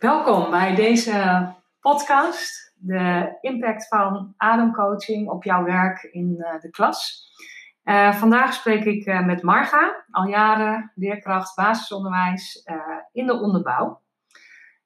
[0.00, 1.48] Welkom bij deze
[1.80, 7.30] podcast, de impact van ademcoaching op jouw werk in uh, de klas.
[7.84, 12.64] Uh, vandaag spreek ik uh, met Marga, al jaren leerkracht basisonderwijs
[13.12, 14.00] in de onderbouw.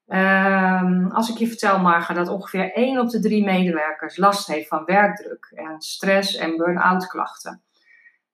[0.07, 4.67] Ehm, als ik je vertel, Marga, dat ongeveer 1 op de 3 medewerkers last heeft
[4.67, 7.61] van werkdruk en stress en burn-out klachten.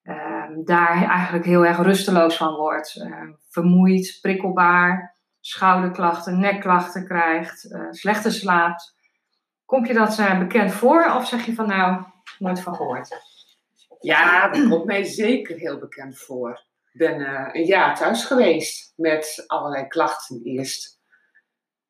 [0.04, 3.08] Ehm, daar eigenlijk heel erg rusteloos van wordt,
[3.50, 5.11] vermoeid, prikkelbaar,
[5.42, 8.96] schouderklachten, nekklachten krijgt, uh, slechter slaapt.
[9.66, 12.04] Komt je dat uh, bekend voor of zeg je van nou,
[12.40, 13.18] nooit van gehoord?
[14.00, 16.66] Ja, dat komt mij zeker heel bekend voor.
[16.92, 21.00] Ik ben uh, een jaar thuis geweest met allerlei klachten eerst.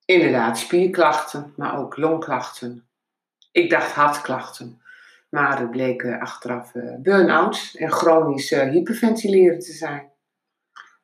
[0.06, 2.88] Inderdaad, spierklachten, maar ook longklachten.
[3.52, 4.82] Ik dacht hartklachten.
[5.30, 10.12] Maar het bleek achteraf burn-out en chronisch hyperventileren te zijn.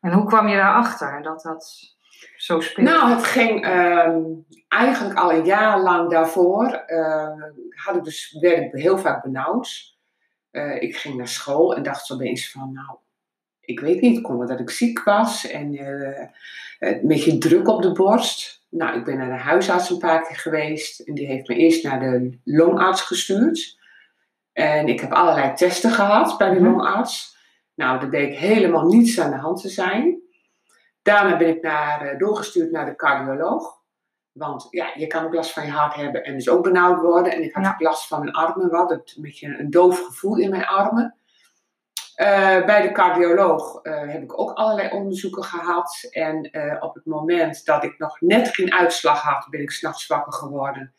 [0.02, 1.96] En hoe kwam je daarachter dat dat
[2.38, 2.88] zo speelt?
[2.88, 4.21] Nou, het ging ehm,
[4.67, 6.83] eigenlijk al een jaar lang daarvoor.
[6.88, 9.95] Uh, had ik dus, werd ik heel vaak benauwd.
[10.52, 12.97] Uh, ik ging naar school en dacht zo opeens van, nou,
[13.61, 16.28] ik weet niet, kon dat ik ziek was en uh,
[16.80, 18.66] een beetje druk op de borst.
[18.69, 21.84] Nou, ik ben naar de huisarts een paar keer geweest en die heeft me eerst
[21.84, 23.78] naar de longarts gestuurd.
[24.53, 26.66] En ik heb allerlei testen gehad bij de mhm.
[26.66, 27.38] longarts.
[27.75, 30.22] Nou, er bleek helemaal niets aan de hand te zijn.
[31.08, 33.75] Daarna ben ik naar, eh, doorgestuurd naar de cardioloog.
[34.31, 37.31] Want ja, je kan ook last van je hart hebben en dus ook benauwd worden.
[37.31, 40.50] En ik had ook last van mijn armen, wat een beetje een doof gevoel in
[40.50, 41.16] mijn armen.
[42.22, 46.08] Uh, bij de cardioloog uh, heb ik ook allerlei onderzoeken gehad.
[46.11, 50.08] En uh, op het moment dat ik nog net geen uitslag had, ben ik s'nachts
[50.08, 50.94] wakker geworden.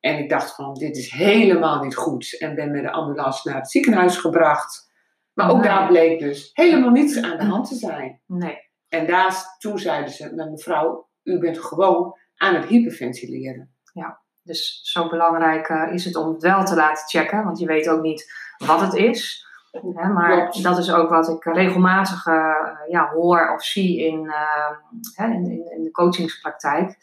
[0.00, 2.38] En ik dacht van, dit is helemaal niet goed.
[2.38, 4.90] En ben met de ambulance naar het ziekenhuis gebracht.
[5.32, 8.20] Maar ook daar bleek dus helemaal niets aan de hand te zijn.
[8.26, 8.61] Nee.
[8.92, 13.74] En daar, toen zeiden ze, nou, mevrouw, u bent gewoon aan het hyperventileren.
[13.92, 17.66] Ja, dus zo belangrijk uh, is het om het wel te laten checken, want je
[17.66, 19.46] weet ook niet wat het is.
[19.70, 22.34] Hè, maar dat is ook wat ik regelmatig uh,
[22.88, 26.96] ja, hoor of zie in, uh, in, in, de coachingspraktijk.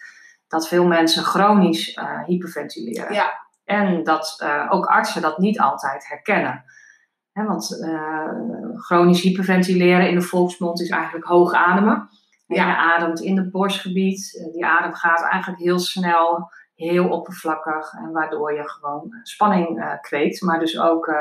[0.47, 3.13] Dat veel mensen chronisch hyperventileren.
[3.13, 3.47] Ja.
[3.63, 6.65] En dat ook artsen dat niet altijd herkennen
[7.33, 12.09] want uh, chronisch hyperventileren in de volksmond is eigenlijk hoog ademen.
[12.55, 12.67] Ja.
[12.67, 14.37] Je ademt in het borstgebied.
[14.39, 17.93] Eh, die adem gaat eigenlijk heel snel, heel oppervlakkig.
[17.93, 20.41] En waardoor je gewoon eh, spanning uh, kweekt.
[20.41, 21.15] Maar dus ook uh,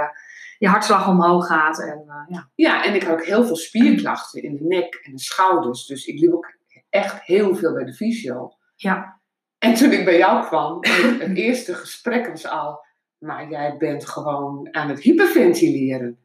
[0.58, 1.80] je hartslag omhoog gaat.
[1.80, 2.50] En, ja.
[2.54, 5.86] ja, en ik had ook heel veel spierklachten in de nek en de schouders.
[5.86, 6.56] Dus ik liep ook
[6.88, 8.52] echt heel veel bij de fysio.
[8.76, 9.20] Ja.
[9.58, 10.78] En toen ik bij jou kwam,
[11.18, 12.86] het eerste gesprek was al
[13.18, 16.18] maar jij bent gewoon aan het hyperventileren.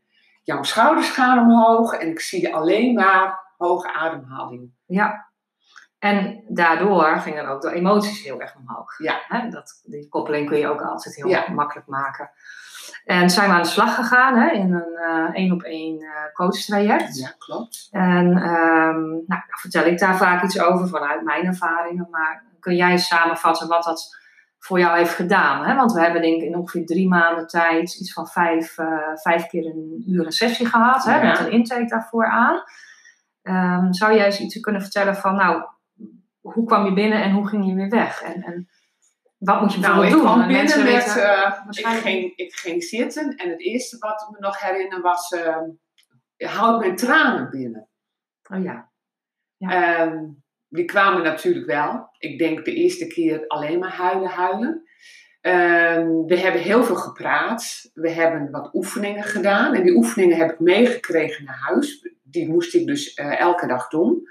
[0.43, 4.71] Jouw schouders gaan omhoog en ik zie alleen maar hoge ademhaling.
[4.85, 5.31] Ja.
[5.99, 8.97] En daardoor gingen ook de emoties heel erg omhoog.
[8.97, 9.47] Ja.
[9.49, 12.31] dat, die koppeling kun je ook altijd heel makkelijk maken.
[13.05, 16.09] En zijn we aan de slag gegaan hè, in een uh, één op één uh,
[16.33, 17.17] coachtraject.
[17.17, 17.87] Ja, klopt.
[17.91, 22.07] En um, nou, nou, vertel ik daar vaak iets over vanuit mijn ervaringen.
[22.11, 24.17] Maar kun jij samenvatten wat dat
[24.63, 25.65] voor jou heeft gedaan.
[25.65, 25.75] Hè?
[25.75, 29.47] Want we hebben denk ik in ongeveer drie maanden tijd iets van vijf, uh, vijf
[29.47, 31.03] keer een uur een sessie gehad.
[31.03, 31.23] Hè?
[31.23, 32.63] Met een intake daarvoor aan.
[33.41, 35.63] Um, zou jij eens iets kunnen vertellen van, nou,
[36.41, 38.21] hoe kwam je binnen en hoe ging je weer weg?
[38.21, 38.69] En, en
[39.37, 40.21] wat moet je nou, ik doen?
[40.21, 44.39] Kwam binnen met, uh, ik, ging, ik ging zitten en het eerste wat ik me
[44.39, 45.57] nog herinner was, uh,
[46.37, 47.89] houd mijn tranen binnen.
[48.51, 48.91] Oh ja.
[49.57, 50.01] ja.
[50.01, 50.42] Um,
[50.73, 52.09] die kwamen natuurlijk wel.
[52.17, 54.87] Ik denk de eerste keer alleen maar huilen, huilen.
[55.41, 57.89] Ehm, we hebben heel veel gepraat.
[57.93, 59.73] We hebben wat oefeningen gedaan.
[59.73, 62.09] En die oefeningen heb ik meegekregen naar huis.
[62.23, 64.27] Die moest ik dus uh, elke dag doen.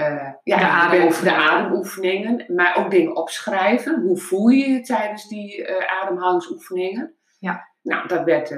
[0.00, 1.38] Uh, ja, de, ademoefeningen.
[1.38, 2.44] de ademoefeningen.
[2.54, 4.00] Maar ook dingen opschrijven.
[4.00, 7.14] Hoe voel je je tijdens die uh, ademhalingsoefeningen?
[7.38, 7.68] Ja.
[7.82, 8.48] Nou, dat werd...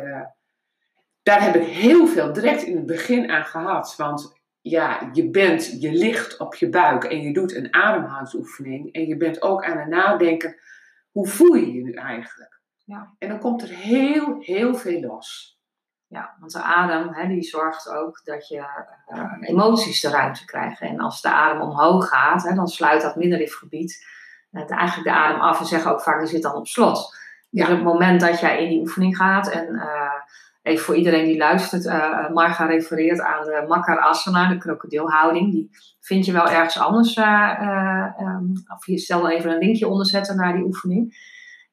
[1.23, 3.95] daar heb ik heel veel direct in het begin aan gehad.
[3.97, 8.93] Want ja, je bent, je ligt op je buik en je doet een ademhalingsoefening.
[8.93, 10.57] En je bent ook aan het nadenken,
[11.11, 12.61] hoe voel je je nu eigenlijk?
[12.85, 13.15] Ja.
[13.19, 15.59] En dan komt er heel, heel veel los.
[16.07, 18.65] Ja, want de adem hè, die zorgt ook dat je
[19.15, 20.81] uh, emoties de ruimte krijgt.
[20.81, 24.07] En als de adem omhoog gaat, hè, dan sluit dat middenrifgebied
[24.51, 25.61] uh, eigenlijk de adem af.
[25.61, 27.17] En zeggen ook vaak, die zit dan op slot.
[27.51, 30.18] Dus op het moment dat jij in die oefening gaat en uh,
[30.69, 35.53] even voor iedereen die luistert, uh, Marga refereert aan de Makar Asana, de krokodilhouding.
[35.53, 35.71] Die
[36.01, 37.17] vind je wel ergens anders.
[37.17, 41.17] Uh, um, of je stel even een linkje onderzetten naar die oefening.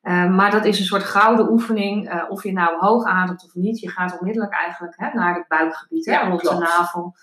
[0.01, 3.79] maar dat is een soort gouden oefening, of je nou hoog ademt of niet.
[3.79, 7.15] Je gaat onmiddellijk eigenlijk hè, naar het buikgebied, hè, rond de navel.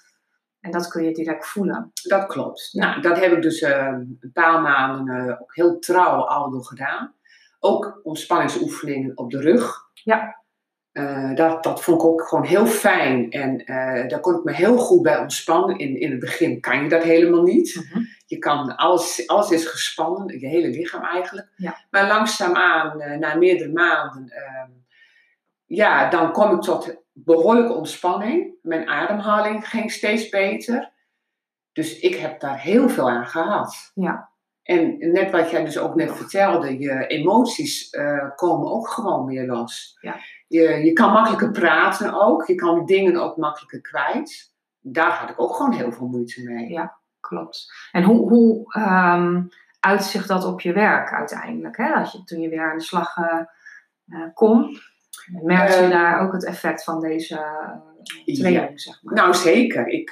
[0.62, 1.90] En dat kun je direct voelen.
[2.08, 2.68] Dat klopt.
[2.72, 3.86] Nou, dat heb ik dus eh,
[4.20, 7.14] een paar maanden uh, ook heel trouw al door gedaan.
[7.58, 9.74] Ook ontspanningsoefeningen op de rug.
[9.92, 10.41] Ja.
[10.92, 13.30] Uh, dat, dat vond ik ook gewoon heel fijn.
[13.30, 13.64] En
[14.08, 15.78] daar kon ik me heel goed bij ontspannen.
[15.78, 17.74] In, in het begin kan je dat helemaal niet.
[17.74, 18.04] Mhm.
[18.26, 21.48] Je kan, alles, alles is gespannen, je hele lichaam eigenlijk.
[21.56, 21.76] Ja.
[21.90, 24.70] Maar langzaamaan, na meerdere maanden, ehm,
[25.66, 28.54] ja, dan kom ik tot behoorlijke ontspanning.
[28.62, 30.92] Mijn ademhaling ging steeds beter.
[31.72, 33.92] Dus ik heb daar heel veel aan gehad.
[33.94, 34.30] Ja.
[34.62, 39.46] En net wat jij dus ook net vertelde, je emoties eh, komen ook gewoon meer
[39.46, 39.98] los.
[40.00, 40.16] Ja.
[40.48, 44.54] Je, je kan makkelijker praten ook, je kan dingen ook makkelijker kwijt.
[44.80, 46.68] Daar had ik ook gewoon heel veel moeite mee.
[46.68, 47.72] Ja, klopt.
[47.92, 49.48] En hoe, hoe um,
[49.80, 51.76] uitzicht dat op je werk uiteindelijk?
[51.76, 51.92] Hè?
[51.92, 53.40] Als je, toen je weer aan de slag uh,
[54.06, 54.76] uh, kon,
[55.42, 57.40] merkte je daar ook het effect van deze
[58.24, 59.14] training, zeg maar?
[59.14, 59.86] Nou, zeker.
[59.86, 60.10] Ik,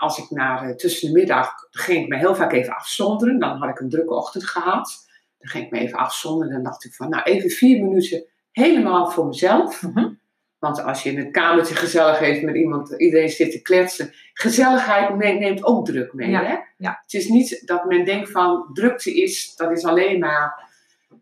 [0.00, 3.38] als ik naar uh, tussen de middag ging ik me heel vaak even afzonderen.
[3.38, 5.06] Dan had ik een drukke ochtend gehad.
[5.38, 6.52] Dan ging ik me even afzonderen.
[6.52, 9.82] Dan dacht ik van, nou, even vier minuten helemaal voor mezelf.
[9.82, 10.18] Mm -hmm.
[10.58, 14.12] Want als je in het kamertje gezellig heeft met iemand, iedereen zit te kletsen.
[14.32, 16.30] Gezelligheid neemt ook druk mee.
[16.30, 16.56] Ja, hè?
[16.76, 17.00] ja.
[17.02, 20.69] Het is niet dat men denkt van drukte is, dat is alleen maar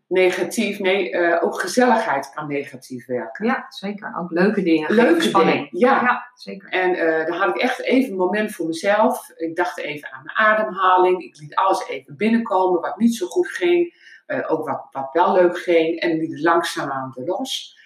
[0.09, 0.79] negatief.
[0.79, 3.45] Nee, uh, ook gezelligheid kan negatief werken.
[3.45, 4.15] Ja, zeker.
[4.19, 4.93] Ook leuke dingen.
[4.93, 5.67] Leuke spanning.
[5.71, 6.01] ja.
[6.01, 6.69] ja zeker.
[6.69, 9.29] En uh, dan had ik echt even een moment voor mezelf.
[9.35, 11.23] Ik dacht even aan mijn ademhaling.
[11.23, 14.07] Ik liet alles even binnenkomen wat niet zo goed ging.
[14.27, 15.99] Uh, ook wat, wat wel leuk ging.
[15.99, 17.77] En liet het langzaamaan weer los.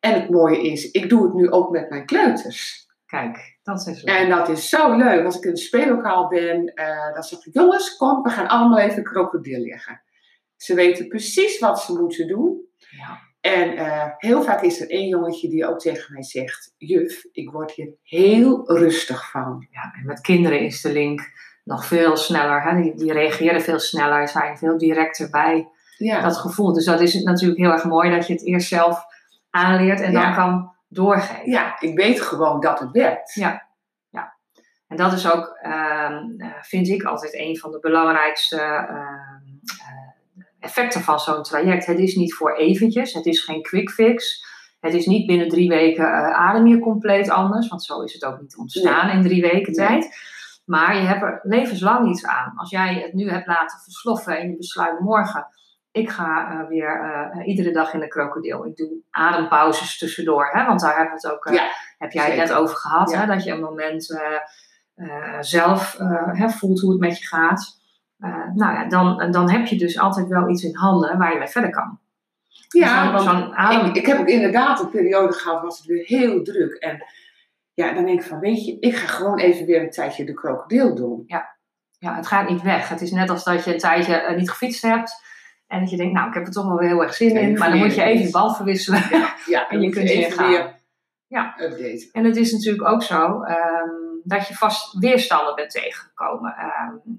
[0.00, 2.82] En het mooie is, ik doe het nu ook met mijn kleuters.
[3.06, 4.16] Kijk, dat is leuk.
[4.16, 5.24] En dat is zo leuk.
[5.24, 6.72] Als ik in het speellokaal ben,
[7.14, 10.02] dan zeg ik, jongens, kom, we gaan allemaal even krokodil liggen.
[10.56, 12.68] Ze weten precies wat ze moeten doen.
[12.90, 13.18] Ja.
[13.40, 17.50] En uh, heel vaak is er één jongetje die ook tegen mij zegt: Juf, ik
[17.50, 19.66] word hier heel rustig van.
[19.70, 21.30] Ja, en met kinderen is de link
[21.64, 22.62] nog veel sneller.
[22.62, 22.82] Hè?
[22.82, 25.68] Die, die reageren veel sneller, zijn veel directer bij
[25.98, 26.20] ja.
[26.20, 26.72] dat gevoel.
[26.72, 29.04] Dus dat is natuurlijk heel erg mooi dat je het eerst zelf
[29.50, 30.22] aanleert en ja.
[30.22, 31.50] dan kan doorgeven.
[31.50, 33.34] Ja, ik weet gewoon dat het werkt.
[33.34, 33.66] Ja,
[34.08, 34.36] ja.
[34.88, 36.18] En dat is ook, uh,
[36.60, 38.56] vind ik, altijd een van de belangrijkste
[40.64, 41.86] effecten van zo'n traject.
[41.86, 44.52] Het is niet voor eventjes, het is geen quick fix.
[44.80, 48.24] Het is niet binnen drie weken uh, adem je compleet anders, want zo is het
[48.24, 49.16] ook niet ontstaan nee.
[49.16, 49.86] in drie weken nee.
[49.86, 50.16] tijd.
[50.64, 52.52] Maar je hebt er levenslang iets aan.
[52.56, 55.46] Als jij het nu hebt laten versloffen en je besluit morgen,
[55.90, 58.66] ik ga uh, weer uh, iedere dag in de krokodil.
[58.66, 61.68] Ik doe adempauzes tussendoor, hè, want daar hebben we het ook, ja,
[61.98, 63.20] heb jij het net over gehad, ja.
[63.20, 64.20] hè, dat je een moment
[65.40, 65.96] zelf
[66.32, 67.82] hè, voelt hoe het met je gaat.
[68.24, 71.38] Uh, nou ja, dan, dan heb je dus altijd wel iets in handen waar je
[71.38, 71.98] mee verder kan.
[72.68, 73.86] Ja, want adem...
[73.86, 76.74] ik, ik, heb ook inderdaad een periode gehad, was het weer heel druk.
[76.74, 77.04] En
[77.74, 80.34] ja, dan denk ik van, weet je, ik ga gewoon even weer een tijdje de
[80.34, 81.22] krokodil doen.
[81.26, 81.56] Ja,
[81.98, 82.88] ja het gaat niet weg.
[82.88, 85.22] Het is net als dat je een tijdje uh, niet gefietst hebt.
[85.66, 87.58] En dat je denkt, nou, ik heb er toch wel weer heel erg zin in.
[87.58, 89.02] Maar dan moet je even je band verwisselen.
[89.10, 90.48] Ja, ja en je kunt weer gaan.
[90.48, 90.74] Weer
[91.26, 91.54] ja.
[91.58, 92.08] update.
[92.12, 96.54] En het is natuurlijk ook zo um, dat je vast weerstanden bent tegengekomen.
[96.58, 97.18] Um,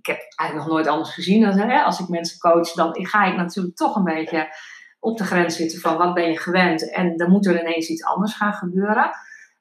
[0.00, 1.40] ik, heb eigenlijk nog nooit anders gezien.
[1.40, 4.48] Dan, hè, als ik mensen coach, dan ga ik natuurlijk toch een beetje
[5.00, 6.92] op de grens zitten van wat ben je gewend.
[6.92, 9.10] En dan moet er ineens iets anders gaan gebeuren.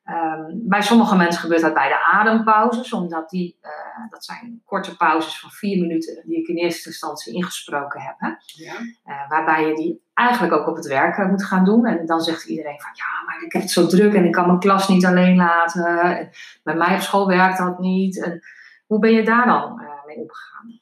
[0.10, 3.70] Um, bij sommige mensen gebeurt dat bij de adempauzes, omdat die, uh,
[4.10, 8.16] dat zijn korte pauzes van vier minuten die ik in eerste instantie ingesproken heb.
[8.18, 8.28] Hè?
[8.46, 8.74] Ja.
[9.06, 11.86] Uh, waarbij je die eigenlijk ook op het werk uh, moet gaan doen.
[11.86, 14.48] En dan zegt iedereen van ja, maar ik heb het zo druk en ik kan
[14.48, 16.00] mijn klas niet alleen laten.
[16.00, 16.30] En
[16.64, 18.24] bij mij op school werkt dat niet.
[18.24, 18.42] En
[18.86, 20.80] hoe ben je daar dan mee opgegaan?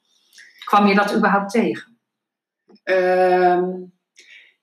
[0.64, 1.98] Kwam je dat überhaupt tegen?
[2.84, 3.92] Um,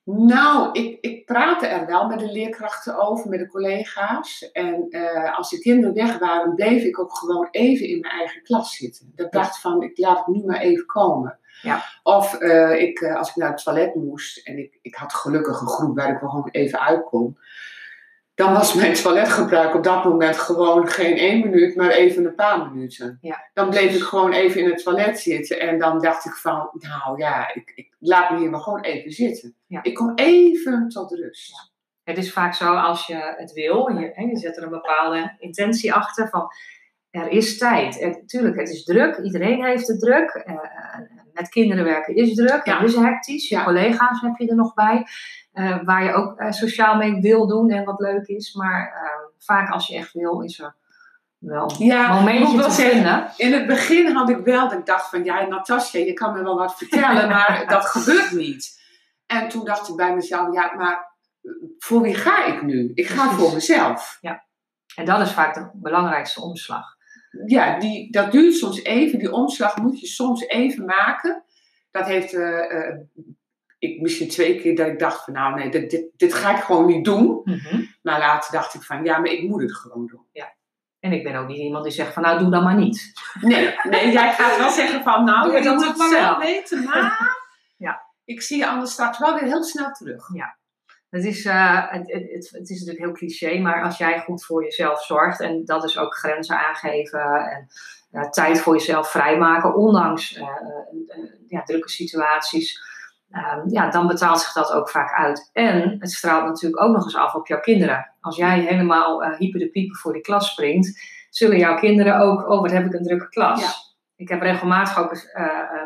[0.03, 4.51] nou, ik, ik praatte er wel met de leerkrachten over, met de collega's.
[4.51, 8.43] En uh, als de kinderen weg waren, bleef ik ook gewoon even in mijn eigen
[8.43, 9.13] klas zitten.
[9.15, 11.39] Ik dacht van, ik laat het nu maar even komen.
[11.61, 11.83] Ja.
[12.03, 15.61] Of uh, ik, uh, als ik naar het toilet moest en ik, ik had gelukkig
[15.61, 17.37] een groep waar ik gewoon even uit kon.
[18.35, 22.71] Dan was mijn toiletgebruik op dat moment gewoon geen één minuut, maar even een paar
[22.71, 23.17] minuten.
[23.21, 23.49] Ja.
[23.53, 27.19] Dan bleef ik gewoon even in het toilet zitten en dan dacht ik van, nou
[27.19, 29.55] ja, ik, ik laat me hier maar gewoon even zitten.
[29.67, 29.83] Ja.
[29.83, 31.51] Ik kom even tot rust.
[31.51, 31.73] Ja.
[32.03, 35.35] Het is vaak zo als je het wil, je, hè, je zet er een bepaalde
[35.39, 36.47] intentie achter van,
[37.09, 37.99] er is tijd.
[37.99, 40.45] En, tuurlijk, het is druk, iedereen heeft het druk.
[40.47, 40.59] Uh,
[41.35, 42.81] met kinderen werken is druk, Ja.
[42.81, 43.49] is hectisch.
[43.49, 45.07] Je collega's heb je er nog bij.
[45.53, 48.53] Uh, waar je ook uh, sociaal mee wil doen en wat leuk is.
[48.53, 50.75] Maar uh, vaak als je echt wil, is er
[51.37, 53.31] wel Ja, een momentje te vinden.
[53.37, 56.43] In het begin had ik wel dat ik dacht van, ja Natasja, je kan me
[56.43, 58.83] wel wat vertellen, maar dat gebeurt niet.
[59.25, 61.13] En toen dacht ik bij mezelf, ja, maar
[61.79, 62.91] voor wie ga ik nu?
[62.93, 63.43] Ik ga Precies.
[63.43, 64.17] voor mezelf.
[64.21, 64.43] Ja.
[64.95, 66.94] En dat is vaak de belangrijkste omslag.
[67.45, 69.19] Ja, die, dat duurt soms even.
[69.19, 71.43] Die omslag moet je soms even maken.
[71.91, 72.95] Dat heeft uh,
[73.79, 76.63] ik misschien twee keer dat ik dacht van nou nee, dit, dit, dit ga ik
[76.63, 77.41] gewoon niet doen.
[77.43, 77.83] Mhm.
[78.01, 80.25] Maar later dacht ik van ja, maar ik moet het gewoon doen.
[80.99, 83.13] En ik ben ook niet iemand die zegt van nou doe dan maar niet.
[83.41, 86.37] Nee, nee jij gaat wel zeggen van nou, Doe je het moet het maar zelf
[86.37, 86.47] wel.
[86.47, 87.37] weten, maar
[87.77, 88.01] Ja.
[88.23, 90.29] ik zie je anders straks wel weer heel snel terug.
[91.15, 94.45] Het is, eh, het, het, het, het is natuurlijk heel cliché, maar als jij goed
[94.45, 97.67] voor jezelf zorgt, en dat is ook grenzen aangeven en
[98.11, 100.47] eh, tijd voor jezelf vrijmaken, ondanks eh,
[101.47, 102.79] ja, drukke situaties,
[103.31, 105.49] ehm, ja, dan betaalt zich dat ook vaak uit.
[105.53, 108.15] En het straalt natuurlijk ook nog eens af op jouw kinderen.
[108.21, 112.61] Als jij helemaal hyper de pieper voor die klas springt, zullen jouw kinderen ook, oh
[112.61, 113.61] wat heb ik een drukke klas.
[113.61, 113.71] Ja.
[114.15, 115.09] Ik heb regelmatig ook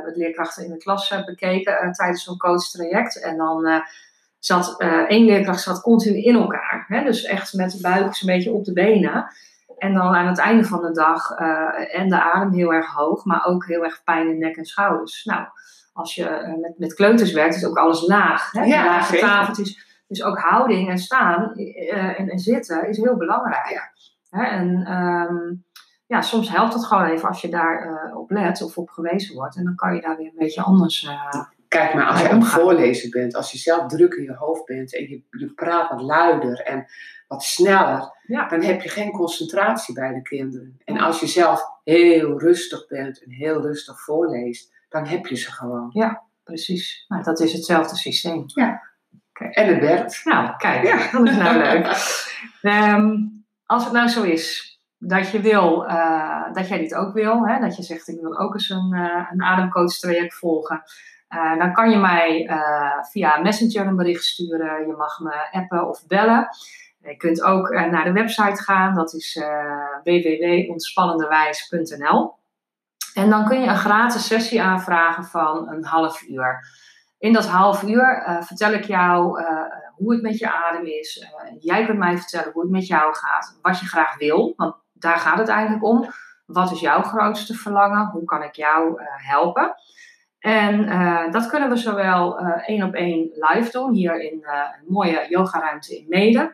[0.03, 3.21] wat leerkrachten in de klas bekeken tijdens zo'n coachtraject.
[3.21, 3.83] En dan
[4.39, 6.85] zat eh, één leerkracht zat continu in elkaar.
[6.87, 7.03] Hè?
[7.03, 9.33] Dus echt met de buik zo'n beetje op de benen.
[9.77, 13.25] En dan aan het einde van de dag eh, en de adem heel erg hoog,
[13.25, 15.23] maar ook heel erg pijn in nek en schouders.
[15.23, 15.47] Nou,
[15.93, 18.51] als je eh, met, met kleuters werkt, is ook alles laag.
[18.51, 18.63] Hè?
[18.63, 19.87] Ja, Lage tafeltjes.
[20.07, 21.53] Dus ook houding en staan
[22.15, 23.91] en, en zitten is heel belangrijk.
[24.29, 24.43] Hè?
[24.43, 25.53] En ehm,
[26.05, 29.55] ja, soms helpt het gewoon even als je daar op let of op gewezen wordt.
[29.55, 31.09] En dan kan je daar weer een beetje anders.
[31.69, 34.35] Kijk maar, als je Ja, aan het voorlezen bent, als je zelf druk in je
[34.35, 36.85] hoofd bent en je, je praat wat luider en
[37.27, 38.47] wat sneller, ja.
[38.47, 40.77] dan heb je geen concentratie bij de kinderen.
[40.85, 41.01] En Ja.
[41.01, 45.89] als je zelf heel rustig bent en heel rustig voorleest, dan heb je ze gewoon.
[46.43, 47.05] Precies.
[47.07, 48.45] Nou, dat is hetzelfde systeem.
[49.33, 50.21] En het werkt.
[50.25, 51.11] Nou, kijk, Ja.
[51.11, 51.87] dat is nou leuk.
[52.61, 53.15] Ehm,
[53.65, 57.59] als het nou zo is dat je wil, eh, dat jij dit ook wil, hè,
[57.59, 60.83] dat je zegt ik wil ook eens een, eh een ademcoach traject volgen,
[61.29, 64.87] eh, dan kan je mij eh, via Messenger een bericht sturen.
[64.87, 66.47] Je mag me appen of bellen.
[66.99, 69.43] Je kunt ook eh, naar de website gaan, dat is
[70.03, 72.37] www.ontspannenderwijs.nl.
[73.13, 76.77] En dan kun je een gratis sessie aanvragen van een half uur.
[77.17, 79.43] In dat half uur vertel ik jou
[79.95, 81.27] hoe het met je adem is.
[81.59, 85.17] Jij kunt mij vertellen hoe het met jou gaat, wat je graag wil, want daar
[85.17, 86.09] gaat het eigenlijk om.
[86.45, 88.05] Wat is jouw grootste verlangen?
[88.05, 89.75] Hoe kan ik jou helpen?
[90.39, 94.53] En eh, dat kunnen we zowel eh, één op één live doen, hier in eh,
[94.53, 96.53] een mooie yogaruimte in Mede.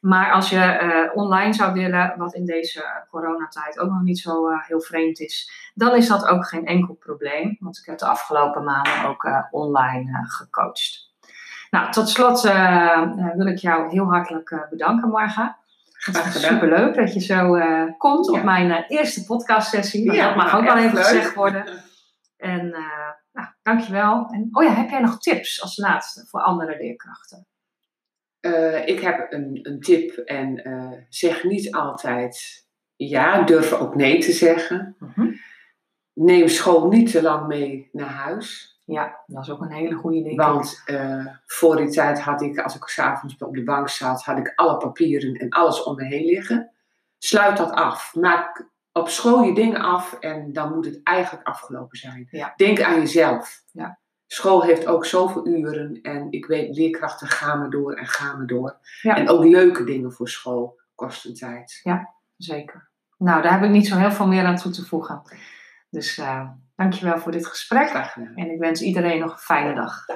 [0.00, 4.80] Maar als je online zou willen, wat in deze coronatijd ook nog niet zo heel
[4.80, 7.56] vreemd is, dan is dat ook geen enkel probleem.
[7.60, 11.10] Want ik heb de afgelopen maanden ook online gecoacht.
[11.70, 12.42] Nou, tot slot
[13.34, 15.58] wil ik jou heel hartelijk bedanken, Marga.
[15.92, 16.52] Graag gedaan.
[16.52, 17.58] superleuk dat je zo
[17.98, 20.12] komt op mijn eerste podcastsessie.
[20.12, 21.06] Ja, dat mag nou, ook wel echt even leuk.
[21.06, 21.64] gezegd worden.
[22.42, 24.26] En eh nou, dankjewel.
[24.30, 27.46] En oh ja, heb jij nog tips als laatste voor andere leerkrachten?
[28.40, 34.18] Eh, ik heb een, een tip en eh, zeg niet altijd ja, durf ook nee
[34.18, 34.96] te zeggen.
[36.12, 38.80] Neem school niet te lang mee naar huis.
[38.84, 40.36] Ja, dat is ook een hele goede ding.
[40.36, 44.38] Want eh, voor die tijd had ik, als ik s'avonds op de bank zat, had
[44.38, 46.70] ik alle papieren en alles om me heen liggen.
[47.18, 48.14] Sluit dat af.
[48.14, 52.28] Maak op school je dingen af en dan moet het eigenlijk afgelopen zijn.
[52.30, 52.52] Ja.
[52.56, 53.62] Denk aan jezelf.
[53.72, 53.98] Ja.
[54.26, 58.46] School heeft ook zoveel uren en ik weet, leerkrachten gaan maar door en gaan maar
[58.46, 58.76] door.
[59.00, 59.16] Ja.
[59.16, 61.80] En ook leuke dingen voor school kosten tijd.
[62.36, 62.90] Zeker.
[63.18, 65.22] Nou, daar heb ik niet zo heel veel meer aan toe te voegen.
[65.90, 67.88] Dus eh dankjewel voor dit gesprek.
[67.88, 68.34] Graag gedaan.
[68.34, 70.06] En ik wens iedereen nog een fijne dag.